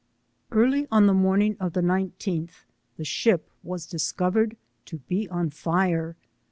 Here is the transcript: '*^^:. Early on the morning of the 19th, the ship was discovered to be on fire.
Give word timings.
'*^^:. 0.51 0.57
Early 0.57 0.87
on 0.91 1.05
the 1.05 1.13
morning 1.13 1.55
of 1.59 1.73
the 1.73 1.81
19th, 1.81 2.65
the 2.97 3.03
ship 3.03 3.51
was 3.61 3.85
discovered 3.85 4.57
to 4.85 4.97
be 5.07 5.29
on 5.29 5.51
fire. 5.51 6.15